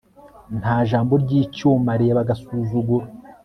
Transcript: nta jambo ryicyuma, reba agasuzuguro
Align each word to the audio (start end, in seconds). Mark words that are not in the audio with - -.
nta 0.59 0.75
jambo 0.89 1.13
ryicyuma, 1.23 1.91
reba 2.01 2.19
agasuzuguro 2.23 3.05